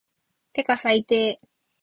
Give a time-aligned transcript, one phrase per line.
[0.53, 1.39] てか最低